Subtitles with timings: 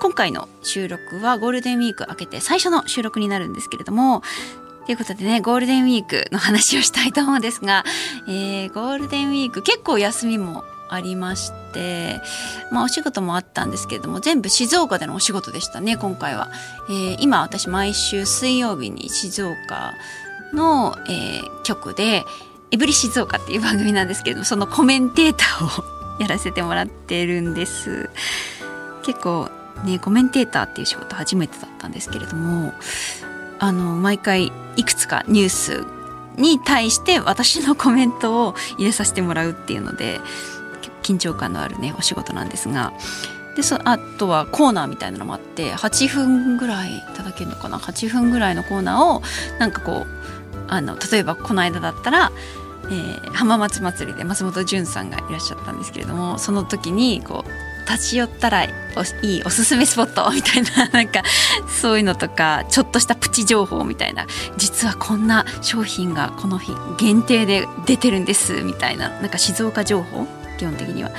[0.00, 4.22] 今回の収録はゴールデンウィーク明けて最初の収録になるんですけれども
[4.86, 7.84] ということでねゴールデンウィークの話をしたいと思うんですが、
[8.26, 12.20] えーゴールデンウィーク結構休みもありまして、
[12.72, 16.50] まあ、お仕事もあったんですけれども全部静岡でのお仕事でしたね今回は、
[16.88, 19.92] えー今私毎週水曜日に静岡
[20.54, 22.24] の、えー局で
[22.72, 25.84] 「エブリ静岡」っていう番組なんですけれどもそのコメンテーターを
[26.18, 28.10] やらせてもらってるんです。
[29.04, 29.50] 結構
[29.84, 32.72] ねコメンテーターっていう仕事初めてだったんですけれども
[33.58, 35.84] あの毎回いくつかニュース
[36.36, 40.20] に対して私のコメントを入れさせてもらうっていうので
[41.02, 42.92] 緊張感のあるねお仕事なんですが。
[43.56, 49.22] でそあとはコーナーみたいなのもあって8分ぐらいいただけるのかな？8分ぐらいのコーナーを
[49.58, 50.06] なんかこう
[50.68, 52.30] あの例えばこの間だったら、
[52.84, 61.22] えー浜松祭りで松本潤さんがいらっしゃったんですけれどもその時にこう立ち寄ったらおいいおすすめスポットみたいななんか
[61.68, 70.26] そういうのとかちょっとしたプチ情報みたいな実はこんな商品がこの日限定で出てるんですみたいななんか静岡情報
[70.58, 71.10] 基本的には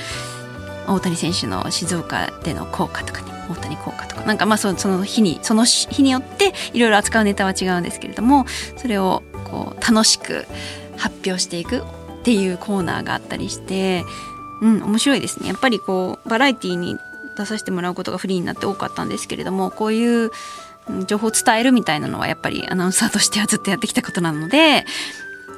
[0.88, 8.45] 大谷選手の静岡での効果とかね大谷効果とかなんかまあそその日にその日によっていろいろ扱うネタは違うんですけれども
[8.77, 10.45] それをこう楽しく
[10.97, 11.83] 発表していく
[12.22, 14.05] っていうコーナーがあったりして
[14.62, 16.98] うん面白いですねやっぱりこうバラエティーに
[17.38, 20.31] 出させてもらうことがフリーになって多かったんですけれどもこういう
[21.08, 24.86] 情報を伝えるみたいなのはやっぱりアナウンサーとしてはずっとやってきたことなので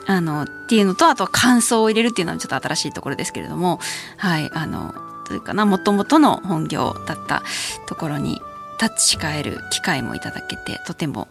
[0.05, 3.79] あのっていうのとあとは感想を入れるっていうのはちょっと新しいところですけれども
[4.17, 4.93] はいあの
[5.25, 7.43] というかなもともとの本業だった
[7.87, 8.41] ところに
[8.81, 11.29] 立ち返る機会もいただけてとても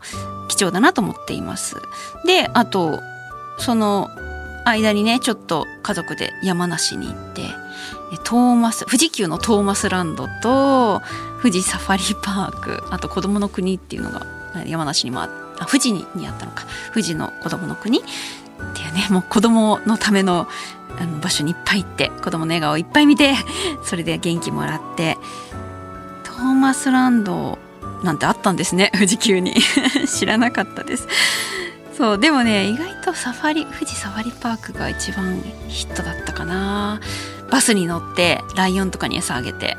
[0.49, 1.77] 貴重だなと思っています。
[2.25, 3.01] であと
[3.59, 4.11] その
[4.65, 7.62] 間にねちょっと家族で山梨に行って
[8.19, 11.01] トーマス富士急のトーマスランドと
[11.43, 14.27] 富士サファリパークあと子どもの国っていうのが
[14.67, 16.65] 山梨にもああ富士ににあったのか。
[16.93, 18.03] 富士の子どもの国っ
[18.75, 20.49] ていうねもう子どものための
[20.99, 23.35] あの場所にいっぱい行って子どもの笑顔をいっぱい見て
[23.83, 25.17] それで元気もらって
[26.23, 27.59] トーマスランド
[28.03, 29.55] なんてあったんですね 富士急に。
[30.07, 31.09] 知らなかったです。
[31.97, 37.01] そうでもね意外とサファリ富士サファリパークが一番ヒットだったかな。
[37.53, 39.77] バスに乗ってライオンとかに餌あげて。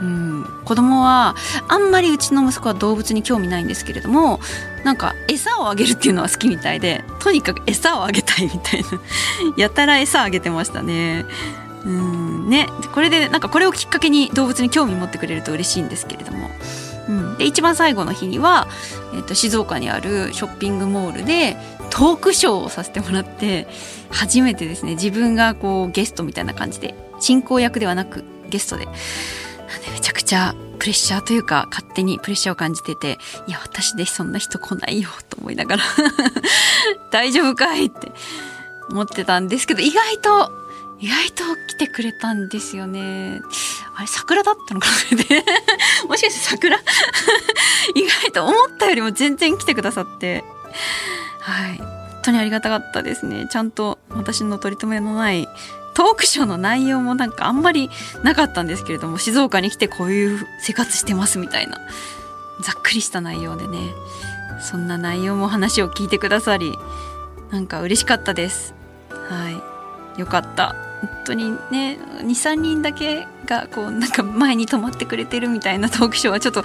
[0.00, 0.44] うん。
[0.64, 1.36] 子供は
[1.68, 4.38] あんまりうちの息子は動物に興味ないんですけれども
[4.84, 8.88] なんか餌をあげるっていうのは好きみたいでとにかく餌をあげたいみたいな。
[9.58, 11.26] やたら餌あげてましたね。
[11.84, 12.48] うん。
[12.48, 12.68] ね。
[12.94, 16.50] これでなんかこれをきっかけに動物に興味持ってくれると嬉しいんですけれども、
[17.08, 18.66] うん、で一番最後の日には、
[19.14, 21.56] えっと静岡にあるショッピングモールで
[21.90, 23.66] トークショーをさせてもらって
[24.10, 28.86] 初めてですね自分がこうゲストみたいな感じで進行役ではなくゲストで。
[28.86, 35.82] なんでめちゃくちゃプレッシャーというか勝手にプレッシャーを感じてていや私でそんな人来ないよと思いながら
[37.12, 38.10] 大丈夫かいって
[38.90, 40.50] 思ってたんですけど意外と
[41.00, 43.40] 意外と来てくれたんですよね。
[43.94, 45.44] あれ桜だったのかなで。
[46.08, 46.76] もしかして桜？
[47.94, 50.42] 意外と思ったよりも全然来てくださって。
[51.48, 51.78] はい。
[51.78, 51.88] 本
[52.24, 53.48] 当にありがたかったですね。
[53.50, 55.48] ちゃんと私の取り留めのない
[55.94, 57.90] トークショーの内容もなんかあんまり
[58.22, 61.80] なかったんですけれども静岡に来てこういう生活してますみたいな。
[62.60, 63.94] ざっくりした内容でね。
[64.60, 66.72] そんな内容も話を聞いてくださり
[67.50, 68.74] なんか嬉しかったです。
[69.10, 69.77] はい。
[70.18, 70.74] よかった。
[71.00, 76.64] 本当にね23人だけがこうなんか前に泊まってくれてるみたいなトークショーはちょっと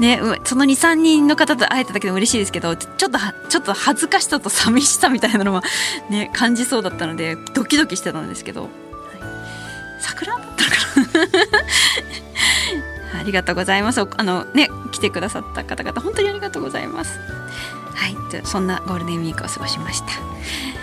[0.00, 3.18] ねその23人の方と会えただけでも嬉しいですけどちょちょっと
[3.48, 5.62] ちょっと恥ずかしさと寂しさみたいなのは
[6.10, 8.70] ね感じそうだったのでドキドキしてたんですけど、はい。
[10.00, 10.64] 桜だった
[11.00, 11.18] のか
[13.12, 13.20] な？
[13.20, 14.00] ありがとうございます。
[14.00, 17.18] あのね来てくださった方々本当にありがとうございます。
[17.94, 18.16] はい。
[18.30, 20.77] じゃそんなゴールデンウィークを過ごしました。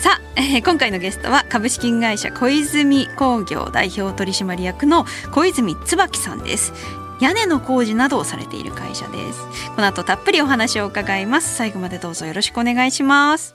[0.00, 6.72] さあ、えー今回のゲストは株式会社小泉工業代表取締役の小泉椿さんです。
[7.20, 9.46] 屋根の工事などをされている会社です。
[9.76, 11.54] この後たっぷりお話を伺います。
[11.54, 13.54] 最後までどうぞよろしくお願いします。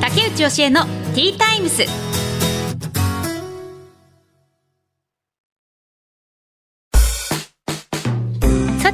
[0.00, 2.03] 竹内義恵のティータイムス。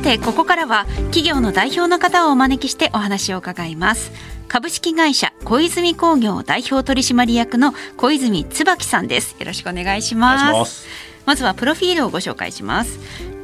[0.01, 4.13] てここからは企業の代表の方をお招きしてお話を伺います。
[4.49, 9.37] 株式会社小泉工業代表取締役の小泉椿さんです。
[9.39, 10.87] よろしくお願いします。
[11.27, 12.99] まずはプロフィールをご紹介します。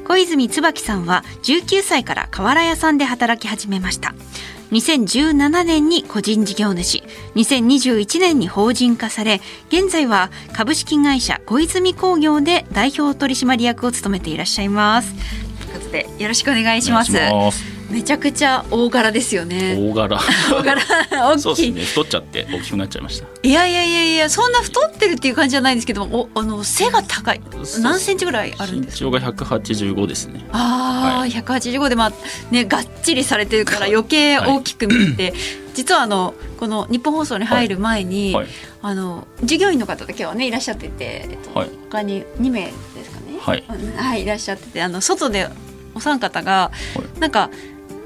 [0.09, 4.15] 小泉椿さんは19歳から瓦屋さんで働き始めました。
[4.73, 7.03] 2017年に個人事業主。
[7.37, 15.15] 2021年に法人化され現在は株式会社小泉工業で代表取締役を務めていらっしゃいます
[15.67, 17.13] ということでよろしくお願いします。
[17.91, 19.77] めちゃくちゃ大柄ですよね。
[19.79, 20.19] 大柄。
[20.51, 20.83] 大柄。
[21.11, 22.03] 大そうきい、ですね。
[22.03, 23.27] 太っちゃって大きくなっちゃいました。
[23.45, 27.41] いやいやいやいやそんな太ってるっていう感じじゃないんですけどもおあの背が高い。
[27.81, 29.05] 何センチぐらいあるんですか？
[29.05, 30.45] 身長が185ですね。
[30.51, 31.31] ああ、はい。
[31.31, 32.13] 185でまあ
[32.51, 35.35] ねがっちりされてるから余計大きく見えて、
[35.75, 38.47] 実はあのこの日本放送に入る前に、はい。
[38.83, 41.71] あの従業員の方と今日はねいらっしゃってて、えっとはい。
[41.89, 42.73] 他に2名で
[43.05, 43.16] すか？
[43.16, 43.16] ね
[43.47, 43.65] はい。
[43.69, 45.49] うんはいいらっしゃっててあの外で
[45.95, 47.21] お三方が、はい。
[47.21, 47.51] なんか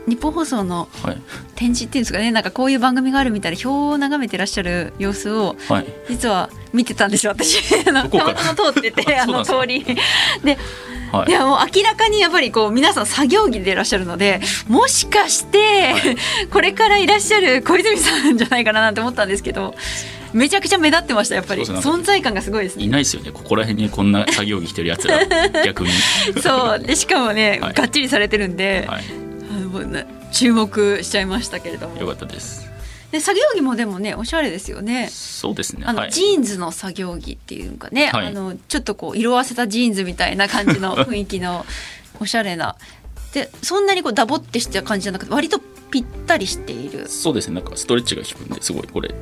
[0.06, 1.22] 日本放送のはい。
[1.54, 5.87] 展示っていうんですかねなんかこういう番組があるみたいな表を眺めてらっしゃる様子をはい。
[6.08, 7.58] 実は見てたんですよ私。
[7.88, 9.84] あのたまたま通ってて あの通り。
[10.44, 10.58] で
[11.12, 11.31] はい。
[11.31, 15.94] いやもう明らかにやっぱりこう皆さん作業着でいらっしゃるのでもしかして、
[16.52, 19.75] これからいらっしゃる小泉さんじゃないかななんて思ったんですけど
[20.32, 21.62] めちゃくちゃ目立ってましたやっぱり。
[21.62, 22.93] 存在感がすごいですいね。
[22.93, 23.32] ないですよね。
[23.32, 25.19] ここら辺にこんな作業着着てるやつら
[25.65, 25.91] 逆に。
[26.43, 26.79] そう。
[26.79, 27.75] でしかもね、はい。
[27.75, 29.05] がっちりされてるんで、はい。
[30.32, 32.00] 注目しちゃいましたけれども。
[32.00, 32.71] よかったです。
[33.11, 35.09] で作業着もでもねおしゃれですよね。
[35.11, 35.82] そうですね。
[35.85, 36.12] あの、はい。
[36.12, 38.27] ジーンズの作業着っていうかね、はい。
[38.29, 41.67] あのちょっとこう色あせたジーンズみたいな感じの 雰囲気の
[42.21, 42.77] おしゃれな。
[43.35, 45.61] でそんなにこうダボってした感じじゃなくて割と
[45.91, 47.09] ぴったりしている。
[47.09, 47.56] そうですね。
[47.56, 49.12] なんかストレッチが効くんですごいこれ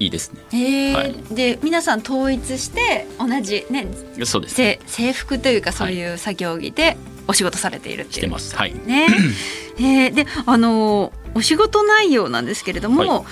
[0.00, 0.40] いいですね。
[0.52, 0.96] へー。
[0.96, 1.14] はい。
[1.34, 3.86] で皆さん統一して同じね
[4.24, 6.96] そうですせ制服というかそういう作業着で
[7.28, 8.18] お仕事されているっていう。
[8.18, 8.56] 着てます。
[8.56, 8.74] はい。
[8.74, 9.06] ね。
[9.78, 10.14] えー。
[10.14, 13.24] であのお仕事内容なんですけれども、は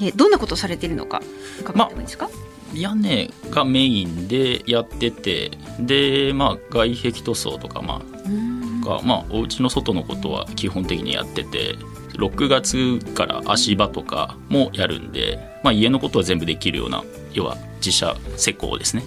[0.00, 1.22] えどんなことをされているのか
[1.60, 2.28] 伺ってもいいですか、
[2.74, 11.76] 屋根がメインでやっててでまあ外壁塗装とかまあがまあお家の外のことは基本的にやってて
[12.18, 19.04] 6月から足場とかもやるんで、まあ、家のことは全部できるような要は自社施工ですね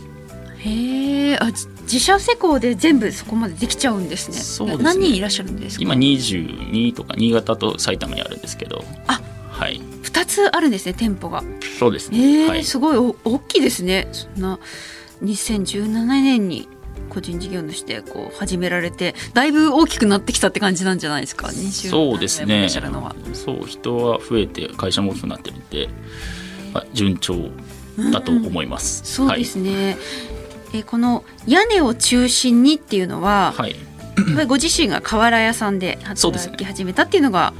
[0.59, 4.37] へえ、あ、じ自社施工で全部そこまでできちゃうんですね。
[4.37, 5.81] そうですねな何人いらっしゃるんですか？
[5.81, 11.43] 今22とか新潟と埼玉にあるんですけどあはい二つあるんですね、店舗が。
[11.79, 14.07] そうですえね、え、はい、すごいお大きいですね。
[14.11, 14.59] そんな
[15.23, 16.67] 2017年に
[17.09, 22.69] 個人事業主でこう始められて、だいぶ大きくなってきたって感じなんじゃないですか？20そうですね。
[23.33, 25.89] そう人は増えて会社も大きくなってるんで、
[26.73, 27.35] まあ、順調
[28.11, 29.97] だと思います、そうですね。
[30.73, 33.75] えこの屋根を中心にっていうのは、はい、
[34.47, 37.53] ご自身が瓦屋さんで働き始めたっていうのが、やっ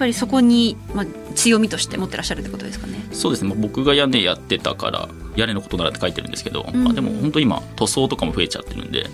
[0.00, 3.06] ぱりそこに、まあ、強みとして持ってらっしゃるってことですかね。
[3.12, 3.50] そうですね。
[3.50, 6.84] まあ僕が屋根やってたから屋根のことならって書いてるんですけど、うん。
[6.84, 9.06] まあ、でも本当今塗装とかも増えちゃってるんで、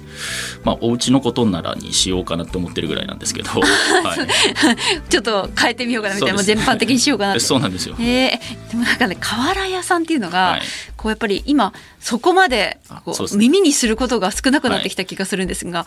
[0.64, 3.68] まあ、お家のことならにしようかなって思ってるぐらいなんですけど、 はい、
[5.10, 7.40] ちょっと変えてみようかなみたいな、もう全般的にしようかなって。
[7.40, 10.62] そうなんですよ、えー、でもなんかね瓦屋さんっていうのが、はい
[11.06, 15.86] こうやっぱり今そこまでこう耳にすることが少なくなってきた気がするんですが、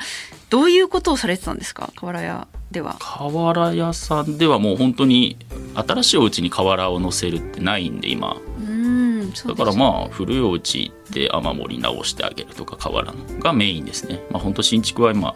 [0.49, 1.91] どういうことをされてたんですか？
[1.97, 2.95] 瓦屋では。
[2.99, 5.37] 瓦屋さんではもう本当に
[5.75, 8.37] 新しいお家に瓦を乗せるってないんで今。
[8.59, 14.21] うんだからまあ古いお家で雨漏り直してあげるとか瓦のがメインですね。
[14.31, 15.35] まあ本当新築は今、ま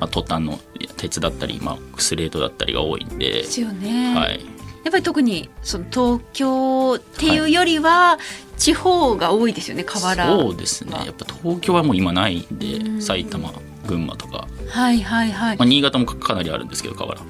[0.00, 0.60] あ、トタンの
[0.98, 3.30] 鉄だったり、まあ、スレートだったりが多いんで。
[3.30, 4.14] で、すよね。
[4.14, 4.44] はい、
[4.88, 8.18] やっぱり特にその東京っていうよりは
[8.56, 10.26] 地方が多いですよね瓦。
[10.26, 10.92] そうですね。
[11.04, 12.58] やっぱ東京はもう今ないんうん。
[12.96, 13.52] で埼玉
[13.86, 15.58] 群馬とか、はいはいはい。
[15.58, 15.66] まあ、。
[15.66, 17.20] 新潟もかなりあるんですけど瓦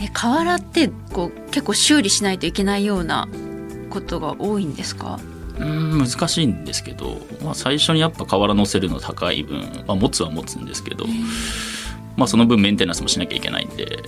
[0.00, 3.28] え瓦ってこう結構修理しないといけないような
[3.90, 5.20] ことが多いんですか？
[5.58, 11.04] うーん難しいんですけど、まあ、最初にやっぱ瓦乗せるの高い分、まあ、持つは持つんですけど、
[12.16, 14.02] まあ、その分メンテナンスもしなきゃいけないんで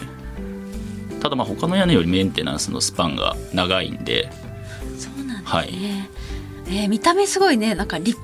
[1.20, 4.30] ただまあ他の屋根よりメンテナンスのスパンが長いんで。
[4.98, 5.58] そうなんですね。
[5.58, 5.74] はい。
[6.70, 8.14] えー見た目すごいねなんかり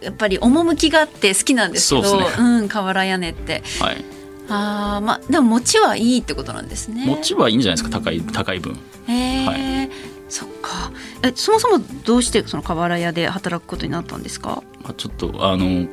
[0.00, 3.62] やっぱり趣があって好きなんですけどそうですうん瓦屋根って。
[3.80, 4.04] はい。
[4.48, 7.06] あーまあでも持ちはいいってことなんですね。
[7.06, 8.78] 持ちはいいんじゃないですか高い高い分。
[9.06, 9.12] へ
[9.42, 9.88] え、は
[10.28, 10.92] そっか。
[11.22, 14.62] えそもそもどうしてその瓦屋で働くことになったんですか？
[14.82, 15.86] まあ、ちょっとあの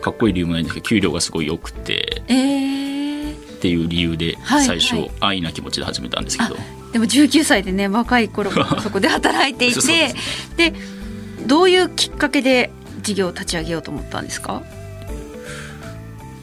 [0.00, 2.22] かっこいい理由もないんですけど給料がすごい良くて。
[2.28, 2.89] えー、
[3.60, 5.10] っていう理由ではい最初、はい。
[5.20, 6.56] 安易な気持ちで始めたんですけど。
[6.94, 10.14] でも19歳でね若い頃から そこで働いていて
[10.56, 10.72] で
[11.46, 12.70] どういうきっかけで
[13.02, 14.62] 事業を立ち上げようと思ったんですか？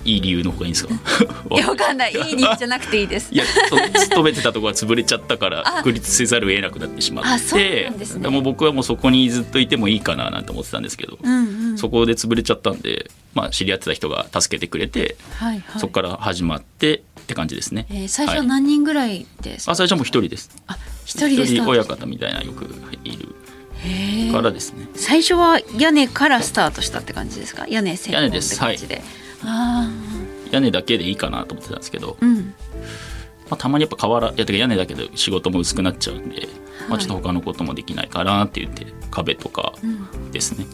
[0.05, 0.93] いい理由の方がいいんですか？
[1.51, 2.13] いやわかんない。
[2.13, 3.29] いい理由じゃなくていいです。
[3.33, 5.77] いやそ勤めてたところが潰れちゃったからあ。
[5.83, 8.29] 独立せざるを得なくなってしまあそうってなんですね。
[8.29, 15.79] も僕はもうそこにずっといてもいいかななんて思ってたんですけど、うんうんそこで潰れちゃったんで、まあ、知り合ってた人が助けてくれて、はいはい。
[15.79, 18.47] そこから始まってって感じですね、えー最初はい。
[18.47, 20.49] 何人ぐらいですか、あ最初はもう一人です。
[20.67, 22.65] あ一人で親方みたいなよく
[23.03, 24.87] いるからですね。
[24.95, 27.67] 最初は屋根からスタートしたって感じですか？
[27.67, 29.01] 屋根専門って感じで、
[29.43, 29.89] あ
[30.51, 32.53] 屋根だけでいいかなと思ってたんですけど、あうん。
[33.49, 36.49] まあ、たまにやっぱ瓦屋根だけど仕事も薄くなっちゃうんで、
[36.89, 40.31] まあ、ちょっと他のこともできないかなって言って壁とかうん。
[40.31, 40.65] ですね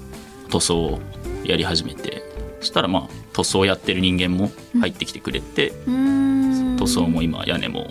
[0.53, 0.99] 塗装を
[1.43, 2.21] やり始めて
[2.59, 6.77] そしたらまあ塗装やってる人間も入ってきてくれて、うーん。
[6.77, 7.89] 塗装も今屋根も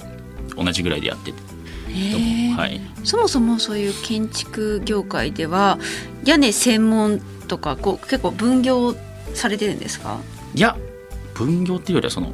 [0.57, 1.39] 同じぐらいでやってて
[2.57, 2.81] はい。
[3.03, 5.79] そもそもそういう建築業界では
[6.25, 8.95] 屋根専門とかこう結構分業
[9.35, 10.21] されてるんですか？
[10.55, 10.77] いや
[11.35, 12.31] 分業っていうよりはその、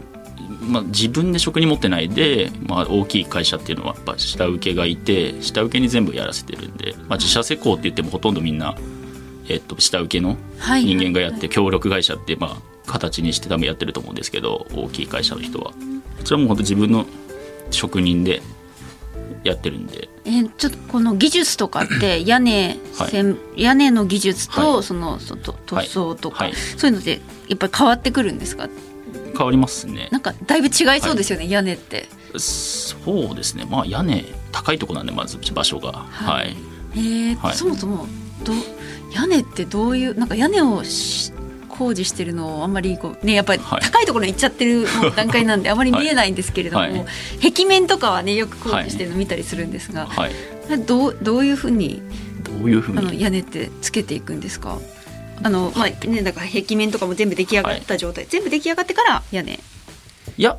[0.61, 8.77] まあ、自分で職に持ってないで、まあ、大きい会社っていうのはやっぱ下請けがいて下請けに全部やらせてるんで、まあ、自社施工って言ってもほとんどみんな、
[9.49, 15.73] えっと、下請けのはい人間がやって協力会社ってまあ形にして多分やってると思うんですけど大きい会社の人は。
[15.73, 17.07] こちらも本当自分の
[17.71, 18.43] 職人で
[19.45, 20.09] やってるんで。
[20.25, 24.83] えーちょっとこの技術とかって屋根専、屋根の技術と、はい。
[24.83, 26.55] そのそと塗装とか、はい。
[26.55, 28.69] そういうのでやっぱり変わってくるんですか？
[29.37, 30.09] 変わりますね。
[30.11, 32.09] なんかだいぶ違いそうですよね、屋根って。
[32.37, 33.67] そうですね。
[33.71, 35.93] まあ屋根高いとこなんでまず場所が。
[35.93, 36.53] ははい。
[36.53, 36.57] い、
[36.95, 37.55] えーはい。
[37.55, 38.07] そもそも
[38.45, 38.53] ど
[39.13, 41.33] 屋根ってどういうなんか屋根をし
[41.69, 43.81] 工事してるのをあんまりこうねやっぱりはい。
[43.81, 46.93] 高いところに行っちゃってる段階なんであまり見えないんですけれども、はい。
[46.93, 47.07] はい
[47.53, 50.33] 壁面とかはねよく工事してるの見たりするんですが、はい、
[50.87, 52.03] どうどういうふうに
[52.43, 54.79] どういうふうあのに屋根ってつけていくんですか？
[55.43, 59.61] あのまあねだから壁面とかも全部出来上がった状態、全部出来上がってから屋根。
[60.37, 60.59] いや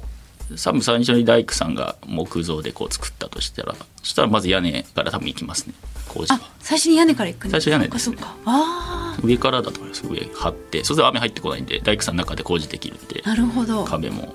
[0.64, 5.74] 多分最初に大工さんが木造でこう作ったとしたらそしたらまず屋根から多分行きますね。
[6.08, 6.40] 工事は。
[6.42, 8.00] あ最初に屋根から行くんです最初屋根で。
[8.00, 8.22] すそっか。
[8.22, 10.08] そっかあ上からだと思います。
[10.08, 10.84] 上張って。
[10.84, 13.84] そうすると雨入ってこないんで大工さんの中で工事できるんであなるほど。
[13.86, 14.34] 壁も。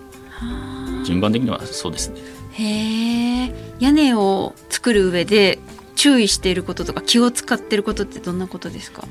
[1.05, 2.21] 順番的にはそうですね。
[2.53, 5.59] へえ屋根を作る上で
[5.97, 9.07] 注意していることとか気を使っていることってどんなことですか？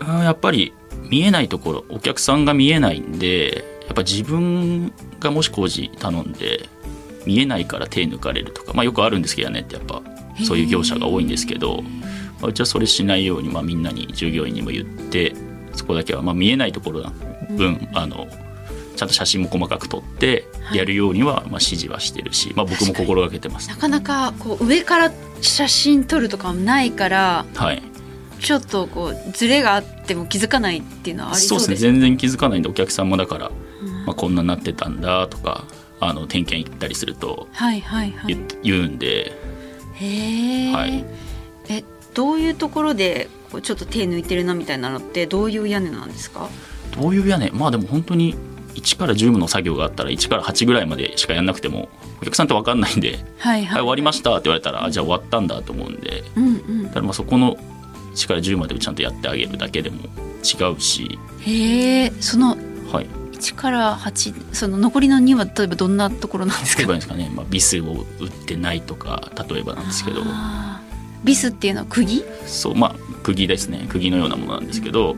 [0.00, 0.72] うんやっぱり
[1.08, 6.68] 見えないところお客さんが見えないんでやっぱ自分がもし工事頼んで
[7.26, 10.02] 見えないから手抜かれるとか、まあ、よくあるんですけどねってやっぱ
[10.44, 11.82] そういう業者が多いんですけど、
[12.40, 15.34] まあうちはそれしないように、まあ、みんなに従業員にも言って
[15.72, 17.10] そこだけは、まあ、見えないところの
[17.56, 18.28] 分、あの
[18.94, 23.68] ちゃんと写真も細かく撮ってやるようには、まあ、指示はしてるし、まあ、僕も心がけてます。
[23.68, 23.76] な。
[23.76, 27.82] かなかこう上から写真撮るとかもないからはい。
[28.40, 31.92] ちょっとこうズレがあっても気づかないっていうのはありそうでですすね。
[31.92, 33.67] 全然気づかないんでお客さんもだから、うん
[34.08, 35.64] まあ、こんなになってたんだとか
[36.00, 38.34] あの点検行ったりするとはいはいはい。
[38.34, 39.32] 言,、言うんで。
[39.96, 41.04] へえ、はい。
[41.68, 41.84] え
[42.14, 46.48] どういうところでこうちょっと手抜いてるなみたいなのってどういう屋根なんですか？
[46.98, 47.50] どういう屋根？
[47.50, 48.34] まあでも本当に
[48.76, 51.90] 1から10の作業があったら1から8ぐらいまでしかやんなくても
[52.22, 53.80] お客さんって分かんないんで「はいはい。
[53.80, 56.24] 終わりました」って言われたらあじゃあ終わったんだと思うんで。
[56.34, 56.82] うんうん。
[56.84, 57.58] だからまあそこの
[58.14, 59.98] 1から10までをちゃんとやってあげるだけでも
[60.42, 62.56] 違うし、へえその
[62.90, 63.06] はい、
[63.38, 66.82] 1から8その残りの2は例えばどんなところなんですか？
[66.82, 70.22] 例えばですかね、まあ、ビスを打ってないとか例えばなんですけど。
[71.24, 72.24] ビスっていうのは釘？
[72.46, 73.86] そうまあ釘ですね。
[73.88, 75.16] 釘のようなものなんですけど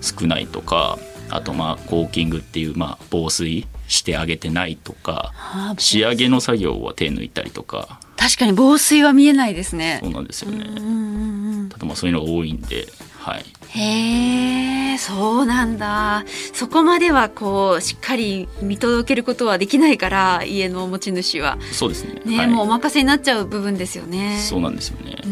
[0.00, 0.98] 少ないとか
[1.28, 5.32] あとまあコーキングっていうまあ防水してあげてないとか
[5.78, 7.98] 仕上げの作業は手抜いたりとか。
[8.16, 9.98] 確かに防水は見えないですね。
[10.02, 10.66] そうなんですよね。
[10.68, 11.68] うんうんうん。
[11.68, 12.86] ただまあそういうのが多いんで
[13.20, 13.44] はい。
[13.68, 16.24] へえそうなんだ。
[16.54, 21.58] そこまではこうしっかり見届けることはできないから家の持ち主は。
[21.72, 22.20] そうですね。
[22.24, 24.38] ね、はい、もうお任せになっちゃう部分ですよね。
[24.40, 25.16] そうなんですよね。
[25.22, 25.30] うー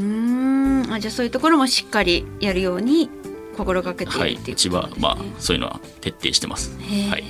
[0.88, 0.92] ん。
[0.92, 3.10] あじゃあそういうところもしっかりやるように
[3.56, 4.54] 心がけていはいるってい。
[4.54, 6.76] ううちはまあそういうのは徹底してます。
[7.10, 7.24] はい。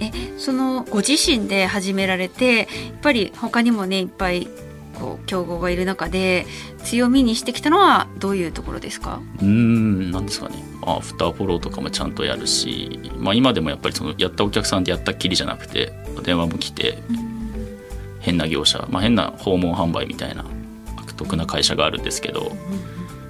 [0.00, 2.66] えそのご自身で始められてやっ
[3.02, 4.46] ぱり他にもねいっぱい
[4.94, 6.46] こう競合がいる中で
[6.84, 9.20] 強みにしてきたのはどういうところですか？
[9.40, 10.56] うーんなんですかね。
[10.82, 15.92] アフターフォローとかもちゃんとやるし、まあ、今でもやっぱりそのやったお客さんってやったっきりじゃなくて
[16.22, 16.98] 電話も来て
[18.20, 20.44] 変な業者、まあ、変な訪問販売みたいな
[20.96, 22.50] 悪徳な会社があるんですけど、やっ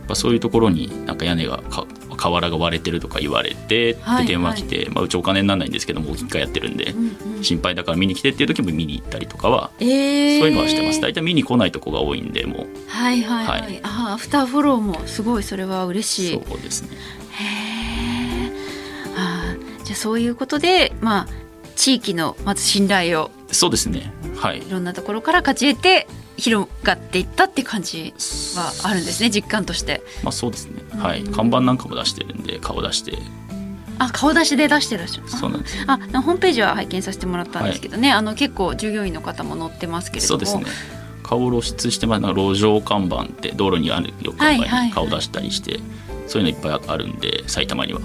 [0.08, 1.86] ぱそういうところになんか屋根がか
[2.18, 6.76] 瓦が割れてるとか言われてではい電話来て、まあ、うちお金にならないんですけどもう一回やってるん。
[6.76, 6.94] で
[7.42, 11.00] 心配だから見に来てっていう時も見に行ったりとかはえー、そういうのはしてます。
[11.00, 12.66] 大体見に来ないとこが多いんでもう。
[12.88, 13.80] はいはいはい、はい。
[13.82, 16.42] あーアフターフォローもすごいそれは嬉しい。
[16.48, 16.88] そうですね。
[17.32, 17.44] へ
[18.46, 18.52] え
[19.16, 19.84] あー。
[19.84, 21.28] じゃあそういうことでまあ
[21.76, 23.30] 地域のまず信頼を。
[23.52, 24.12] そうですね。
[24.36, 24.58] はい。
[24.58, 28.14] いろんなところから勝ち得て広がっていったって感じ
[28.56, 30.02] はあるんですね実感として。
[30.22, 30.82] まあそうですね。
[30.96, 31.24] はい。
[31.24, 33.18] 看板なんかも出してるんで顔出して。
[33.98, 40.46] あ顔出しで出してらっしゃるそうなんですあホームページは拝見させてもらったんですけどね、あの結構従業員の方も載ってますけれども。
[40.46, 40.98] そうですね。
[41.24, 44.36] 顔露出してます路上看板って道路にあるよい。
[44.36, 45.80] はいはい板に顔出したりして、
[46.28, 48.00] そういうのいっぱいあるんで埼玉には。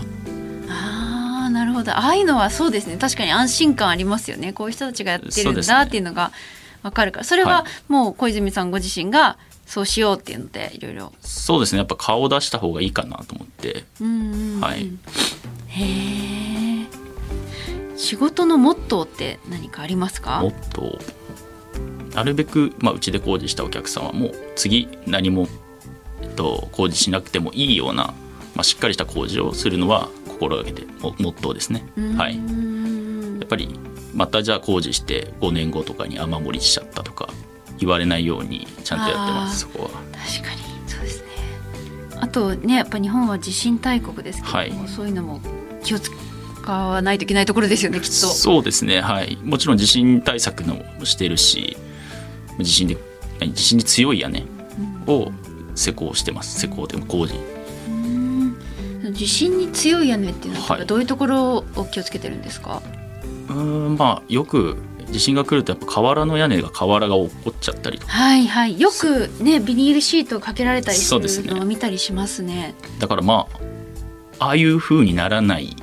[0.70, 1.92] ああなるほど。
[1.92, 2.98] ああいうのはそうですね。
[2.98, 4.52] 確かに安心感ありますよね。
[4.52, 6.32] こういう人たちがやってるんだっていうのが
[6.84, 7.24] 分かるから。
[7.24, 11.14] それははもう小泉さんご自身がそうしようっていうのでいろいろ。
[11.22, 11.80] そうですね。
[11.80, 13.86] やっぱ顔を出した方がいいかなと思って。
[14.00, 14.62] うんうんうん。
[14.62, 14.92] はい。
[15.68, 16.86] へえ
[17.96, 20.42] 仕事のモットーって何かありますか？
[20.42, 21.00] もっと
[22.14, 25.48] なるべく、まあ、うちで工事したお客さんはもう次何も、
[26.22, 28.14] えっと、工事しなくてもいいような、
[28.56, 31.84] まあ、しっかりした工事をするのは心がけてモモットーですね。
[32.18, 32.38] はい、い。
[32.38, 33.80] やっぱり
[34.14, 37.30] またじゃあ工事して5年後とかに雨漏りしちゃったとか
[37.80, 39.90] 言われないようにちゃんとやってますあそこは。
[39.90, 40.62] 確かに。
[40.88, 41.28] そうですね。
[42.20, 44.74] あとねやっぱ日本は地震大国ですけども、はい。
[44.88, 45.42] そういうのも
[45.84, 46.12] 気を使
[46.72, 48.12] わないといけないところですよねきっと。
[48.12, 49.38] そうですねはい。
[49.44, 51.76] もちろん地震対策のもしてるし
[52.60, 52.98] 地震で
[53.40, 54.46] 何地震に強い屋根
[55.08, 55.32] を
[55.76, 56.60] 施工してます。
[56.60, 57.34] 施工でも工事。
[57.88, 58.56] うん。
[59.12, 60.86] 地震に強い屋根っていうのははい。
[60.86, 62.82] どういうところを気をつけてるんですか、
[63.50, 64.78] うーんまあよく
[65.12, 68.14] 地震が来るとやっぱ瓦の屋根が瓦が落っこっちゃったりとか。
[68.14, 68.80] はいはい。
[68.80, 71.50] よくねビニールシートかけられたりすそうですね。
[71.50, 72.74] るのを見たりしますね。
[73.00, 73.48] だからま
[74.40, 75.76] あああいう風にならない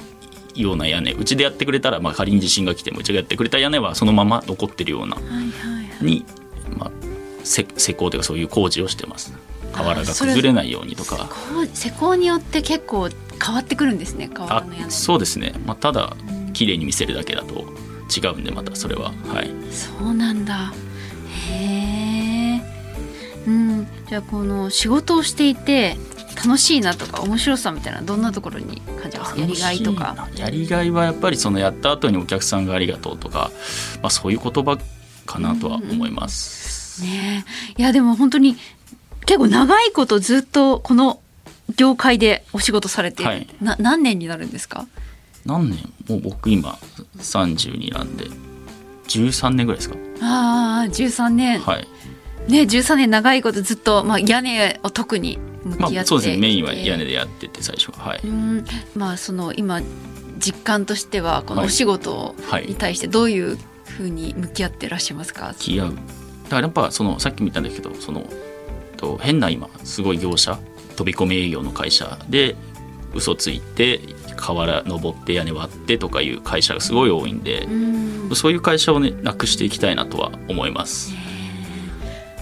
[0.54, 6.04] ような屋根うちでやってくれたら、まあ、仮に地震が来てもうちがやってくれた屋根はそのまま残ってるようなはいはいはい。
[6.04, 6.24] に、
[6.76, 6.90] まあ、
[7.44, 9.32] せ施工というかそういう工事をしてます。
[9.72, 11.28] 瓦が崩れないようにとか。
[11.72, 13.08] 施工によって結構
[13.42, 14.90] 変わってくるんですね瓦あの屋根。
[14.90, 16.16] そうですね、まあ、ただ
[16.60, 17.64] 綺麗に見せるだけだと
[18.14, 19.14] 違うんでまたそれは。
[19.32, 19.50] はい。
[19.72, 20.74] そうなんだ。
[21.48, 22.62] へえ
[23.46, 23.86] うん。
[24.06, 25.96] じゃあこの仕事をしていて
[26.36, 29.40] 楽しいなとか面白さみたいなどんなところに感じますか？
[29.40, 30.28] やりがいとか。
[30.36, 33.50] やりがいはやっぱりそのやった後にお客さんがありがとうとか、
[34.02, 34.78] まあ、そういう言葉
[35.24, 37.46] かなとは思います、ね
[37.78, 37.80] え。
[37.80, 38.58] いやでも本当に
[39.24, 41.22] 結構長いことずっとこの
[41.76, 43.46] 業界でお仕事されてはい。
[43.62, 44.86] な何年になるんですか？
[45.44, 45.78] 何年？
[46.08, 46.78] もう僕今
[47.18, 48.26] 32なんで。
[49.08, 49.96] 13年ぐらいですか？
[50.20, 51.88] ああ13年、はい。
[52.48, 56.36] ね13年長いことずっと、まあ、屋根を特に向き合って、まあそうですね。
[56.36, 58.10] メインは屋根でやってて最初は。
[58.10, 58.20] はい。
[58.24, 58.64] うん。
[58.94, 59.80] まあその今
[60.38, 61.68] 実感としてはこのはい。
[61.68, 62.66] お仕事はい。
[62.66, 65.94] に対してどういうふうに向き合ってらっしゃいますか、向き合う。
[65.94, 65.96] だ
[66.50, 68.24] からやっぱそのさっきも言ったんですけどその
[68.96, 70.58] と変な今すごい業者
[70.96, 72.56] 飛び込み営業の会社で
[73.14, 74.00] 嘘ついて
[74.40, 78.36] 瓦登って屋根割ってとかいう会社がすごい多いんでうん。
[78.36, 81.12] そういう会社をねなくしていきたいなとは思います。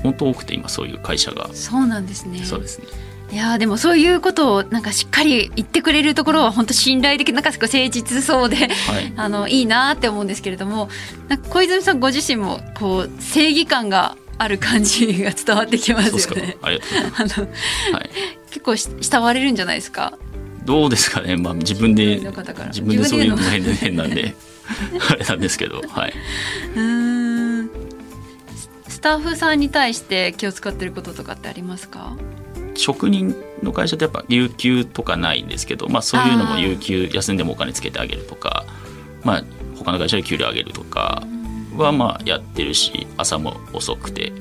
[0.03, 1.51] 本当多くて今そういう会社が。
[1.53, 2.45] そうなんですね。
[2.45, 2.87] そうですね。
[3.31, 9.13] いやーでもそういうことをなんかしっかり言ってくれるところは本当信頼できなんか誠実そうではい。
[9.17, 10.89] あのいいなって思うんですけれども
[11.51, 16.57] 小泉さんご自身もこう正義感がある感じが伝わってきますよね。
[16.63, 17.51] ありがとうございま あのす、はい、
[18.51, 20.15] 結構し慕われるんじゃないですか？
[20.69, 21.37] どうですかね。
[21.37, 24.37] まあ自分で自分でそういうの自変なんで。
[25.11, 25.81] あれなんですけど。
[25.89, 26.13] はい。
[26.77, 27.71] うーん。
[28.55, 32.17] ススタッフさんに対して気を使ってることとかってありますか？
[32.75, 38.67] 職人の会社ってやっぱ有給とかないんですけど、まあ、そういうのも有給休んでもお金つけてあげるとか、
[39.25, 39.45] まあ、
[39.77, 41.23] 他の会社で給料上げるとか
[41.77, 44.33] はまあやってるし朝も遅くて、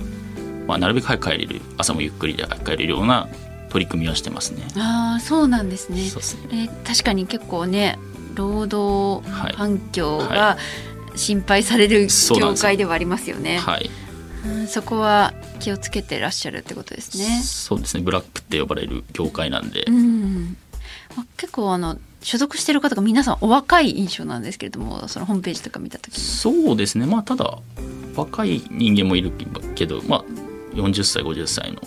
[0.68, 3.28] まあ、なるべく早く帰れる朝もゆっくりで帰れるような
[3.70, 4.64] 取り組みはしてますね。
[4.78, 6.06] ああそうなんですね。
[6.08, 6.24] そね。
[6.52, 8.00] えー確かに結構ね
[8.36, 10.58] 労働はい環境はが
[11.16, 13.58] 心配される業界ではありますよね。
[13.58, 13.90] はい、
[14.46, 17.42] うんそこは気をつけてらっしゃるってことですね。
[17.44, 18.04] そうですね。
[18.04, 20.58] ブラックって呼ばれる業界なんで、うん、
[21.16, 26.24] まあ結構あの所属してる方が皆さんお若い印象なんですけれどもそのホームページとか見た時に。
[26.24, 27.06] そうですね。
[27.06, 27.60] まあただ
[28.16, 29.32] 若い人間もいる
[29.76, 30.24] けど、まあ、
[30.74, 31.82] 40歳50歳の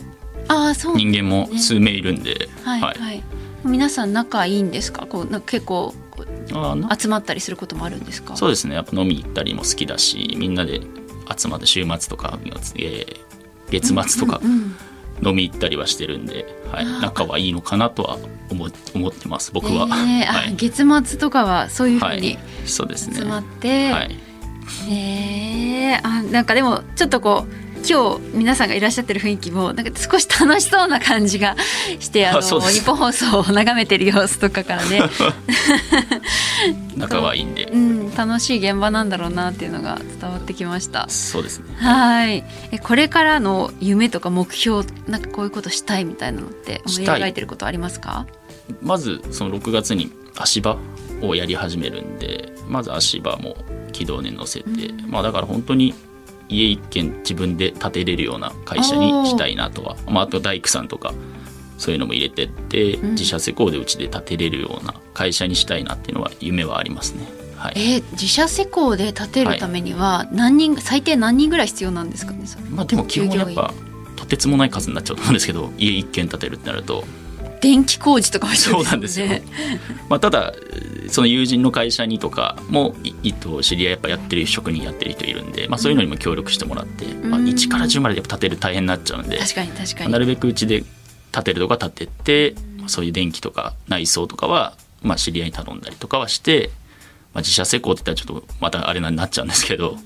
[0.51, 3.23] ああそう人間も数名いるんで、はいはい、
[3.65, 5.07] 皆さん仲いいんですか？
[5.07, 5.95] こうな結構
[7.01, 8.37] 集まったりすることもあるんですか？
[8.37, 8.75] そうですね。
[8.75, 10.81] やっぱ飲み行ったりも好きだしみんなで
[11.37, 13.21] 集まって週末とか、えー
[13.71, 14.41] 月末とか
[15.23, 16.85] 飲み行ったりはしてるんで、はい。
[16.85, 18.19] 仲はいいのかなとは
[18.51, 23.15] 思思ってます僕は、えーあはい、月末とかはそういうふうにはい、そうですね。
[23.15, 24.19] 集まって、はい、
[24.91, 31.57] えーあなんかでもちょっとこう今日皆さんがいらっしゃってる雰囲気もなんか少し楽しそうな感じが
[31.99, 35.03] してあの日本放送を眺めてる様子とかからね。
[36.97, 41.07] 仲はいいんで、うん、楽しい現場なんだろうなっていうのが伝わってきました。
[41.09, 41.65] そうですね。
[41.77, 42.45] はい。
[42.73, 48.27] えこれからの夢とか目標なんかこういうことしたいみたいなのって思い描いてることありますか？
[48.83, 50.77] まずその6月に足場
[51.23, 53.57] をやり始めるんでまず足場も
[53.93, 55.95] 軌道に乗せて、うん、まあだから本当に
[56.51, 59.97] 家一軒自分で建てれるような会社にしたいなとは。
[60.09, 61.15] まあ、あと大工さんとか
[61.79, 67.27] そういうのも入れてって、うん、自社施工でうちで建てれるような会社にしたいなっていうのは夢はありますね。
[67.57, 73.75] はい、えー、自社施工で建てるためには何人、はい、最低何人ぐらい必要なんですかねまあでも基本やっぱ
[74.17, 77.05] とてつもない数になっちゃうと思うんですけど家一軒建てるってなると
[77.61, 79.27] 電気工事とかもそうなんですよ、
[80.09, 80.55] まあ、ただ
[81.09, 90.13] その友人の会社にとかもいと知り合いやっぱやってる職人やってる人いるんで、まあ、そういうのにも協力してもらって、うん、まあ、1から10までやっぱ建てる大変になっちゃうんで確かに確かに。
[90.13, 90.85] なるべくうちで
[91.33, 96.71] 建てるとか建てて、うん、そういう電気とか内装とかは、まあ、知り合いに頼んだりとかはして、
[97.35, 99.97] まあ、自社施工って言ったらちょっとまたあれになっちゃうんですけど、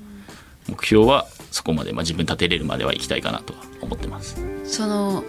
[0.68, 4.36] 目標はそこまで、まあ、自分建てれるまでは行きたいかなとは思ってます。
[4.64, 5.24] その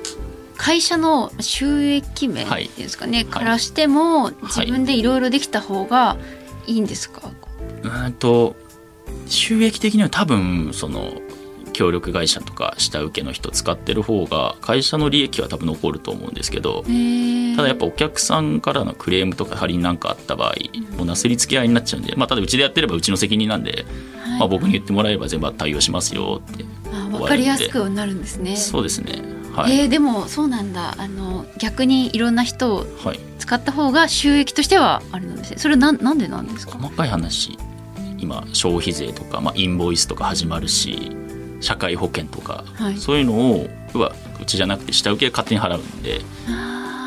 [0.58, 2.68] 会社の収益面ってい。
[2.68, 6.18] うんですかね、はい、からしても自分でいろいろできた方が
[6.68, 7.32] いいんですか、
[7.84, 8.56] はい、と
[9.28, 11.22] 収益的には多分その
[11.76, 16.86] 協力会社とか下請けの人使ってる方が会社の利益は多分残ると思うんですけど
[17.58, 20.56] ただやっぱお客さんからのクレームとか仮に何かあった場合、
[20.96, 23.86] もうなすりつけ合いになっちゃうんで、まあ、ただうちでやってればうちの責任なんで、
[24.22, 26.64] はい、まあ、僕に言ってもらえば全部対応しますよって
[27.12, 28.56] 分かりやすくなるんですね。
[28.56, 29.22] そうですね
[29.56, 30.96] はい、えー、でもそうなんだ。
[30.98, 32.86] あの逆にいろんな人を
[33.40, 35.58] 使った方が収益としてはあれなんですね。
[35.58, 36.78] それななんでなんですか？
[36.78, 37.58] 細かい話。
[38.18, 41.16] 今消費税とか、まあ、インボイスとか始まるし
[41.62, 46.26] 社会保険とか、はい、そういうのをはうちじゃなくて下請けが勝手に払うんでだ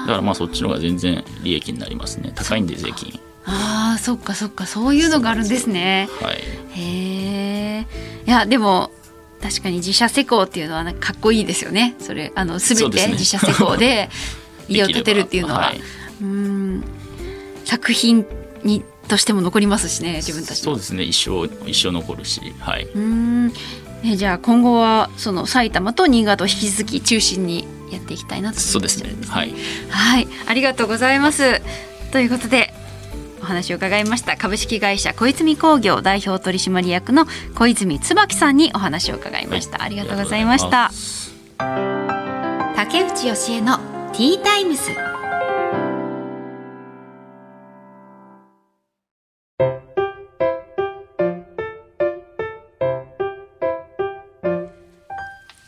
[0.06, 2.32] からまあそっちの方が全然利益になりますね。
[2.34, 3.18] 高いんで税金。
[3.44, 4.66] ああそっかそっか。
[4.66, 6.08] そういうのがあるんですね。
[6.20, 6.36] はい。
[6.78, 7.86] へえ
[8.26, 8.90] いやでも
[9.42, 11.94] 確かに自社施工っていうのはなんかかっこいいですよね。
[12.00, 14.10] それあの全て自社施工で
[14.68, 15.60] 家を建てるっていうのは。
[15.60, 15.80] はい、
[16.20, 16.84] うん。
[17.64, 18.26] 作品
[18.64, 21.02] にとしても残りますしね自分たちそうですね。
[21.02, 22.40] 一生一生残るし。
[22.58, 22.84] はい。
[22.94, 23.52] うん。
[24.04, 29.28] えじゃあ今後はその埼玉と新潟を引き続き中心にやっていきたいなと思ってるんですね。
[29.28, 29.54] はい、
[29.88, 31.60] はい、ありがとうございます。
[32.12, 32.67] ということでお
[33.48, 34.36] 話を伺いました。
[34.36, 40.90] 株式会社小泉工業代表取締役の小泉椿さんにお話を伺いました、はい、ありがとうございました。
[42.76, 43.78] 竹内義恵の
[44.12, 44.92] ティータイムズ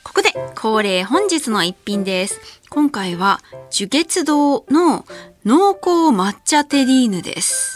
[0.04, 2.40] ここで恒例本日の一品です。
[2.70, 3.40] 今回は
[3.70, 5.04] 樹月堂の
[5.44, 7.69] 濃厚抹茶テリーヌです。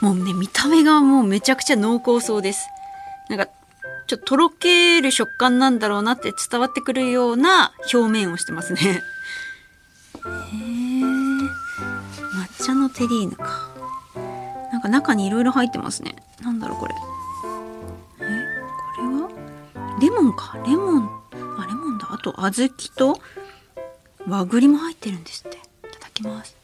[0.00, 2.68] もうね、見た目がもうめちゃくちゃ濃厚そうです。
[3.28, 3.46] なんか、
[4.06, 8.80] ちょっととろける食感なんだろうなって伝わってくるような表面をしてますね。
[8.80, 9.02] へ
[10.20, 11.48] 抹
[12.64, 13.68] 茶のテリーヌか。
[14.72, 16.16] なんか中にいろいろ入ってますね。
[16.42, 16.94] なんだろうこれ。
[16.94, 16.98] え、
[18.96, 19.28] これは？
[20.00, 20.56] レモンか。
[20.66, 21.10] レモン。
[21.58, 22.08] あ、レモンだ。
[22.10, 23.20] あと、小豆と
[24.26, 25.60] 和栗も入ってるんですって。
[26.20, 26.56] きます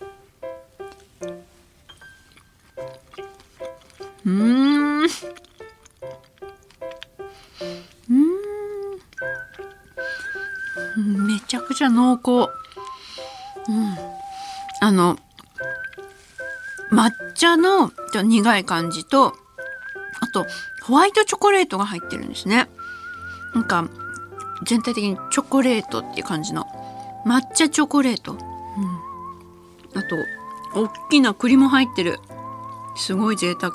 [4.27, 5.03] うん。
[5.03, 5.05] う
[11.01, 11.27] ん。
[11.27, 12.51] めちゃくちゃ濃厚。
[13.69, 13.97] うん。
[14.81, 15.17] あの
[16.93, 19.29] 抹茶の苦い感じと
[20.21, 20.45] あと
[20.85, 22.69] ホワイトチョコレートが入ってるんですね。
[23.55, 23.89] なんか
[24.65, 26.67] 全体的にチョコレートっていう感じの。
[27.27, 28.39] 抹茶チョコレート、うん、
[29.99, 30.17] あと
[30.81, 32.21] 大きな栗も入ってる。
[32.97, 33.73] すごい贅沢。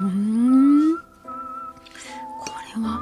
[0.00, 0.96] うん。
[0.96, 1.02] こ
[2.76, 3.00] れは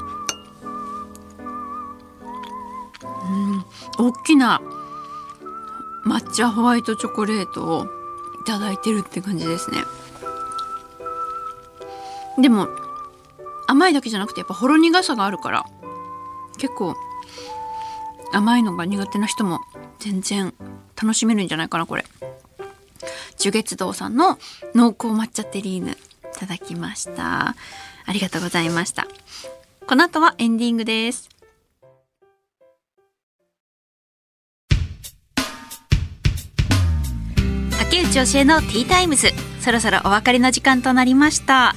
[3.98, 4.60] うん大きな
[6.06, 7.86] 抹茶ホワイトチョコレートを
[8.42, 9.78] いただいてるって感じですね。
[12.38, 12.68] でも
[13.66, 15.64] 甘いだけじゃなくてやっぱほろ苦さがあるから
[16.58, 16.94] 結構
[18.32, 19.60] 甘いのが苦手な人も
[19.98, 20.52] 全然
[21.00, 22.04] 楽しめるんじゃないかなこれ。
[23.36, 24.38] 樹月堂さんの
[24.74, 25.96] 濃厚抹茶テリーヌ。
[26.34, 27.54] いただきました。
[28.06, 29.06] ありがとうございました。
[29.86, 31.28] この後はエンディングです。
[37.78, 39.28] 竹内教えのティータイムズ。
[39.60, 41.74] そろそろお別れの時間となりました、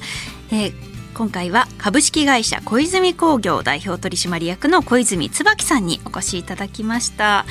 [0.51, 7.47] えー今回は株式会社小泉工業代表取締役の小泉椿さんにお越しいただきました。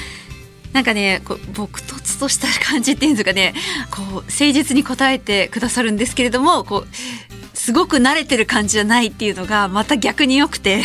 [0.76, 3.54] なんかねこう朴突とした感じっていうんですかね
[3.90, 10.84] こう誠実に答えてくださるんですけれどもこうすごく慣れてる感じじゃないっていうのがまた逆に良くて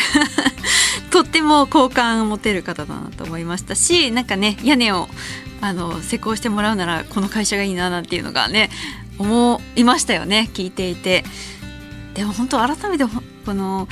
[1.12, 5.10] とっても好感を持てる方だなと思いましたしなんかね屋根を
[5.60, 8.70] あの施工してもらうならこの会社がいいななんていうのがね
[9.20, 11.26] 思いましたよね聞いていて。
[12.14, 13.06] でも本当改めて
[13.46, 13.88] この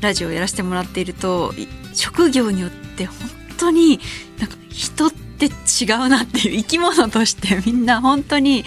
[0.00, 1.54] ラジオをやらせてもらっていると
[1.94, 3.16] 職業によって本
[3.58, 4.00] 当に
[4.40, 5.29] なんか人って
[5.84, 8.64] 違うなっていう生き物としてみんな本当に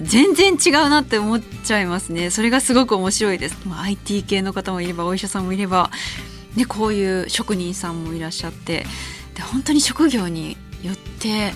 [0.00, 5.90] 全然違うなって思っちゃいますねそれがすごく面白いです、まあ、IT 系の方もいればお医者さんもいれば、
[6.56, 8.84] ね、こういう職人さんもいらっしゃって
[9.34, 11.52] で本当に職業によって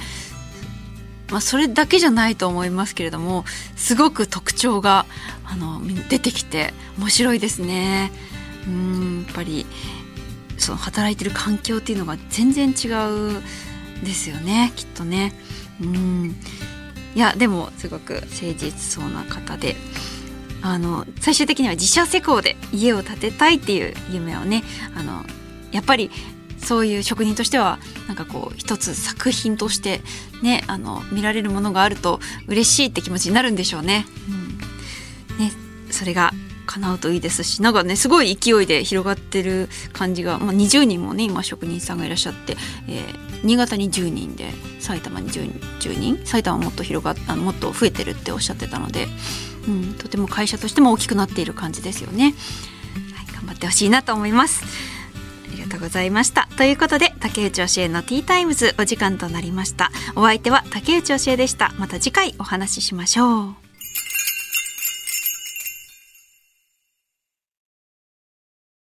[1.30, 5.06] まあ、それだけじゃないと思いますけれどもすごく特徴が
[5.46, 8.12] あの出てきて面白いですね。
[8.66, 9.64] うんやっぱり
[10.58, 13.42] その働いてる環境っていうのが全然違う
[14.02, 15.32] ですよねきっとね。
[15.80, 16.36] うん
[17.14, 19.76] いやでもすごく誠実そうな方で
[20.62, 24.62] あの最終的には自社施工で家を建てたいっていう夢をね
[24.96, 25.22] あの
[25.72, 26.10] やっぱり
[26.58, 30.00] そういう職人としてはなんかこう一つ作品として
[30.42, 34.06] ねあの見られるものがあると嬉しいって気持ちになるんでしょうね。
[35.30, 35.52] うん、ね
[35.90, 36.32] それが
[36.66, 42.56] 叶うといいですしなんかねすごい勢いで広がってる感じが、まあ、20人もね今職人さんがいらっしゃって、
[42.88, 49.06] えー、新潟に10人で埼玉に 10, 10人埼玉もっと広があのもっと増えてるっておっしゃってたので、
[49.68, 52.34] うん、とても会社としても大きくなっている感じですよね。
[53.14, 54.64] はい、頑張ってほしいなと思います。
[55.52, 63.61] ありがとうございましたということで竹内教えのティータイムズお時間となりましたお相手は竹内教えでしたまた次回お話ししましょう